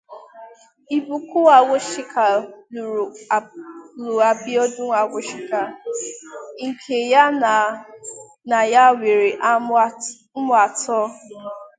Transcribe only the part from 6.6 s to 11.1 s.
nke ya na ya nwere umu ato.